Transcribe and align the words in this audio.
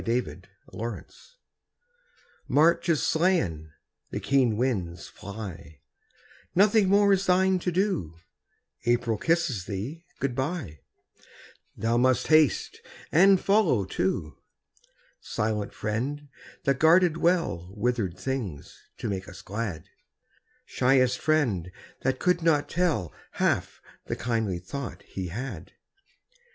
GOD 0.03 0.11
SPEED 0.11 0.43
TO 0.71 0.77
THE 0.77 0.77
SNOW 0.79 1.35
March 2.47 2.89
is 2.89 3.03
slain; 3.03 3.69
the 4.09 4.19
keen 4.19 4.57
winds 4.57 5.07
fly; 5.07 5.81
Nothing 6.55 6.89
more 6.89 7.13
is 7.13 7.27
thine 7.27 7.59
to 7.59 7.71
do; 7.71 8.15
April 8.85 9.19
kisses 9.19 9.65
thee 9.65 10.03
good 10.19 10.33
bye; 10.33 10.79
Thou 11.77 11.97
must 11.97 12.29
haste 12.29 12.81
and 13.11 13.39
follow 13.39 13.85
too; 13.85 14.39
Silent 15.19 15.71
friend 15.71 16.29
that 16.63 16.79
guarded 16.79 17.17
well 17.17 17.71
Withered 17.77 18.17
things 18.17 18.75
to 18.97 19.07
make 19.07 19.27
us 19.29 19.43
glad, 19.43 19.83
Shyest 20.65 21.19
friend 21.19 21.71
that 22.01 22.17
could 22.17 22.41
not 22.41 22.67
tell 22.67 23.13
Half 23.33 23.79
the 24.07 24.15
kindly 24.15 24.57
thought 24.57 25.03
he 25.03 25.27
had. 25.27 25.73